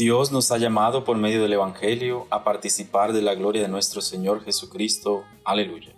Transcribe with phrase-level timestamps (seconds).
[0.00, 4.00] Dios nos ha llamado por medio del Evangelio a participar de la gloria de nuestro
[4.00, 5.24] Señor Jesucristo.
[5.44, 5.92] Aleluya.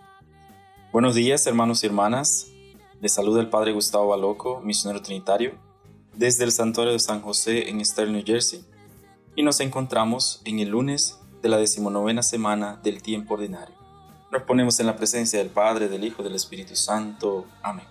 [0.91, 2.49] Buenos días hermanos y hermanas.
[3.01, 5.53] Les saluda el Padre Gustavo Baloco, misionero trinitario,
[6.17, 8.65] desde el Santuario de San José en Stern, New Jersey.
[9.37, 13.77] Y nos encontramos en el lunes de la decimonovena semana del tiempo ordinario.
[14.33, 17.47] Nos ponemos en la presencia del Padre, del Hijo, del Espíritu Santo.
[17.63, 17.87] Amén.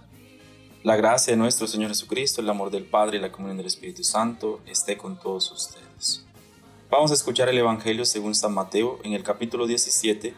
[0.84, 4.04] La gracia de nuestro Señor Jesucristo, el amor del Padre y la comunión del Espíritu
[4.04, 6.26] Santo esté con todos ustedes.
[6.90, 10.34] Vamos a escuchar el Evangelio según San Mateo en el capítulo 17,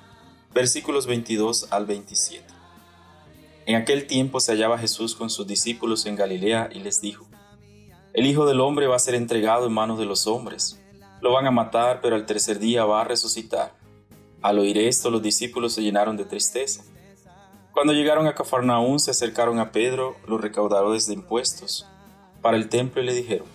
[0.54, 2.46] versículos 22 al 27.
[3.68, 7.26] En aquel tiempo se hallaba Jesús con sus discípulos en Galilea y les dijo,
[8.12, 10.78] El Hijo del Hombre va a ser entregado en manos de los hombres.
[11.22, 13.76] Lo van a matar, pero al tercer día va a resucitar.
[14.42, 16.84] Al oír esto, los discípulos se llenaron de tristeza.
[17.74, 21.88] Cuando llegaron a Cafarnaún, se acercaron a Pedro, los recaudadores de impuestos,
[22.40, 23.48] para el templo y le dijeron,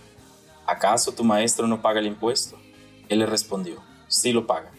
[0.66, 2.58] ¿acaso tu maestro no paga el impuesto?
[3.08, 4.72] Él le respondió, sí lo paga.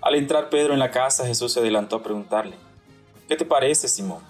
[0.00, 2.56] Al entrar Pedro en la casa, Jesús se adelantó a preguntarle,
[3.28, 4.22] ¿qué te parece, Simón?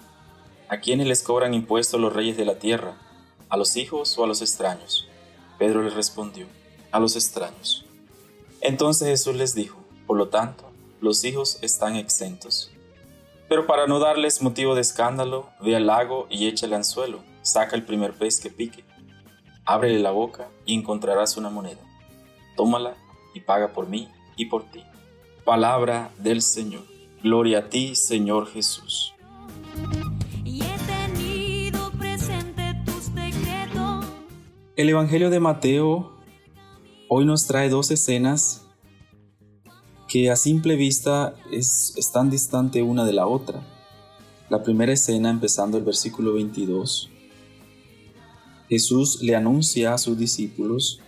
[0.67, 2.97] ¿A quiénes les cobran impuestos los reyes de la tierra?
[3.47, 5.07] ¿A los hijos o a los extraños?
[5.57, 6.45] Pedro le respondió,
[6.91, 7.85] a los extraños.
[8.59, 10.65] Entonces Jesús les dijo, por lo tanto,
[10.99, 12.74] los hijos están exentos.
[13.47, 17.75] Pero para no darles motivo de escándalo, ve al lago y echa el anzuelo, saca
[17.75, 18.83] el primer pez que pique,
[19.65, 21.81] ábrele la boca y encontrarás una moneda.
[22.55, 22.95] Tómala
[23.33, 24.83] y paga por mí y por ti.
[25.43, 26.83] Palabra del Señor.
[27.21, 29.13] Gloria a ti, Señor Jesús.
[34.75, 36.11] El Evangelio de Mateo
[37.07, 38.64] hoy nos trae dos escenas
[40.07, 43.65] que a simple vista es, están distante una de la otra.
[44.49, 47.09] La primera escena, empezando el versículo 22,
[48.69, 50.99] Jesús le anuncia a sus discípulos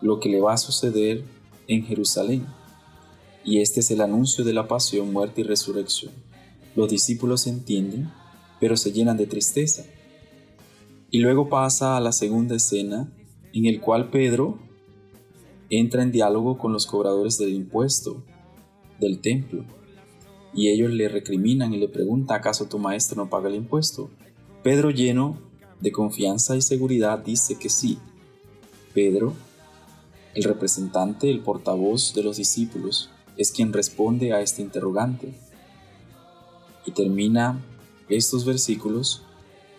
[0.00, 1.24] lo que le va a suceder
[1.68, 2.46] en Jerusalén.
[3.44, 6.12] Y este es el anuncio de la pasión, muerte y resurrección.
[6.74, 8.10] Los discípulos entienden,
[8.60, 9.84] pero se llenan de tristeza
[11.12, 13.12] y luego pasa a la segunda escena
[13.52, 14.58] en el cual Pedro
[15.72, 18.22] entra en diálogo con los cobradores del impuesto
[19.00, 19.64] del templo
[20.54, 24.10] y ellos le recriminan y le preguntan ¿acaso tu maestro no paga el impuesto?
[24.62, 25.38] Pedro lleno
[25.80, 27.98] de confianza y seguridad dice que sí.
[28.94, 29.32] Pedro,
[30.34, 35.34] el representante, el portavoz de los discípulos, es quien responde a este interrogante.
[36.84, 37.60] Y termina
[38.08, 39.22] estos versículos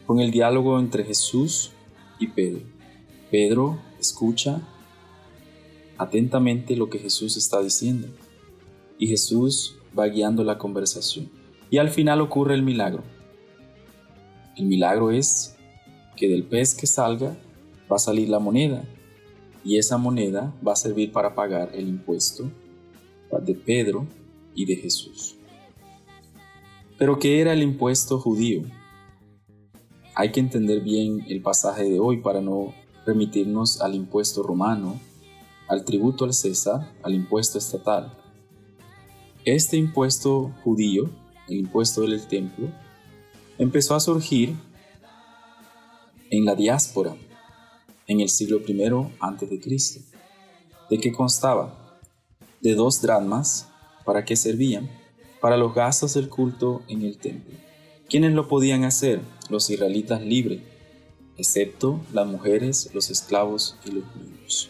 [0.08, 1.72] con el diálogo entre Jesús
[2.20, 2.64] y Pedro.
[3.30, 4.68] Pedro escucha
[6.04, 8.08] atentamente lo que Jesús está diciendo
[8.98, 11.30] y Jesús va guiando la conversación.
[11.70, 13.04] Y al final ocurre el milagro.
[14.56, 15.56] El milagro es
[16.16, 17.36] que del pez que salga
[17.92, 18.84] va a salir la moneda
[19.64, 22.50] y esa moneda va a servir para pagar el impuesto
[23.42, 24.06] de Pedro
[24.54, 25.36] y de Jesús.
[26.98, 28.62] Pero ¿qué era el impuesto judío?
[30.16, 32.74] Hay que entender bien el pasaje de hoy para no
[33.06, 35.00] remitirnos al impuesto romano,
[35.74, 38.16] al tributo al César, al impuesto estatal.
[39.44, 41.10] Este impuesto judío,
[41.48, 42.70] el impuesto del templo,
[43.58, 44.56] empezó a surgir
[46.30, 47.16] en la diáspora
[48.08, 48.84] en el siglo I
[49.20, 50.02] a.C.
[50.90, 52.00] ¿De qué constaba?
[52.62, 53.68] De dos dracmas,
[54.06, 54.90] ¿para qué servían?
[55.42, 57.58] Para los gastos del culto en el templo.
[58.10, 59.22] ¿Quiénes lo podían hacer?
[59.50, 60.62] Los israelitas libres,
[61.36, 64.70] excepto las mujeres, los esclavos y los niños.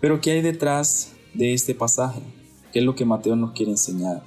[0.00, 2.22] Pero ¿qué hay detrás de este pasaje?
[2.72, 4.22] ¿Qué es lo que Mateo nos quiere enseñar?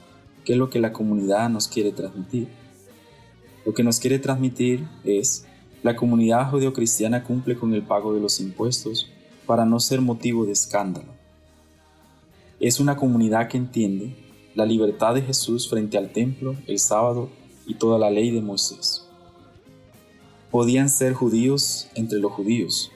[0.45, 2.47] ¿Qué es lo que la comunidad nos quiere transmitir?
[3.65, 5.45] Lo que nos quiere transmitir es,
[5.81, 9.09] la comunidad judeocristiana cumple con el pago de los impuestos
[9.47, 11.11] para no ser motivo de escándalo.
[12.59, 14.15] Es una comunidad que entiende
[14.53, 17.29] la libertad de Jesús frente al templo el sábado
[17.65, 19.07] y toda la ley de Moisés.
[20.51, 22.91] Podían ser judíos entre los judíos,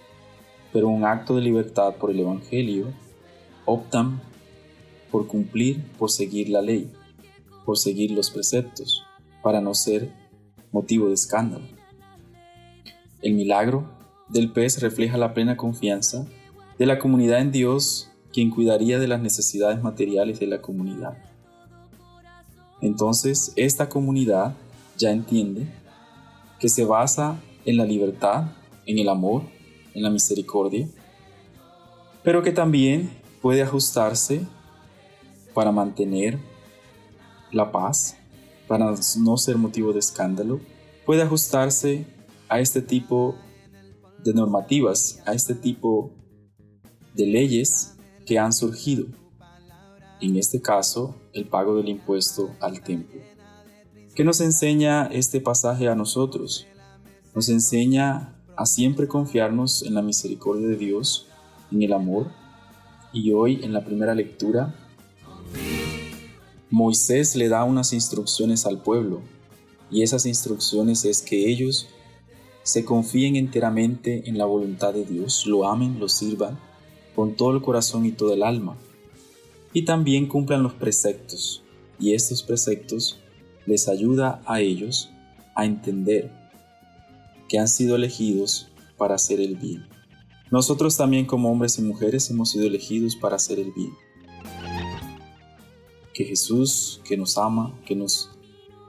[0.73, 2.87] pero un acto de libertad por el Evangelio
[3.65, 4.21] optan
[5.11, 6.91] por cumplir, por seguir la ley,
[7.65, 9.03] por seguir los preceptos,
[9.41, 10.11] para no ser
[10.71, 11.65] motivo de escándalo.
[13.21, 13.89] El milagro
[14.29, 16.27] del pez refleja la plena confianza
[16.77, 21.17] de la comunidad en Dios, quien cuidaría de las necesidades materiales de la comunidad.
[22.81, 24.55] Entonces, esta comunidad
[24.97, 25.67] ya entiende
[26.59, 28.51] que se basa en la libertad,
[28.85, 29.43] en el amor,
[29.97, 30.87] en la misericordia,
[32.23, 33.09] pero que también
[33.41, 34.45] puede ajustarse
[35.55, 36.37] para mantener
[37.51, 38.15] la paz,
[38.67, 40.59] para no ser motivo de escándalo,
[41.03, 42.05] puede ajustarse
[42.47, 43.35] a este tipo
[44.23, 46.11] de normativas, a este tipo
[47.15, 47.95] de leyes
[48.27, 49.07] que han surgido,
[50.21, 53.19] en este caso el pago del impuesto al templo.
[54.13, 56.67] ¿Qué nos enseña este pasaje a nosotros?
[57.33, 61.27] Nos enseña a siempre confiarnos en la misericordia de Dios,
[61.71, 62.31] en el amor,
[63.13, 64.75] y hoy en la primera lectura,
[66.69, 69.21] Moisés le da unas instrucciones al pueblo,
[69.91, 71.87] y esas instrucciones es que ellos
[72.63, 76.59] se confíen enteramente en la voluntad de Dios, lo amen, lo sirvan
[77.15, 78.75] con todo el corazón y todo el alma,
[79.71, 81.63] y también cumplan los preceptos,
[81.99, 83.19] y estos preceptos
[83.67, 85.11] les ayuda a ellos
[85.55, 86.31] a entender
[87.47, 89.87] que han sido elegidos para hacer el bien.
[90.51, 93.93] Nosotros también como hombres y mujeres hemos sido elegidos para hacer el bien.
[96.13, 98.31] Que Jesús, que nos ama, que nos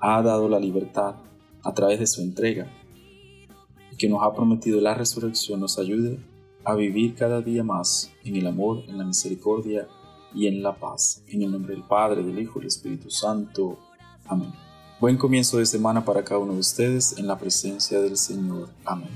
[0.01, 1.17] ha dado la libertad
[1.63, 2.73] a través de su entrega,
[3.99, 6.19] que nos ha prometido la resurrección nos ayude
[6.65, 9.89] a vivir cada día más en el amor, en la misericordia
[10.35, 11.23] y en la paz.
[11.29, 13.79] En el nombre del Padre, del Hijo y del Espíritu Santo.
[14.27, 14.68] Amén.
[15.00, 18.69] Buen comienzo de semana para cada uno de ustedes en la presencia del Señor.
[18.85, 19.11] Amén.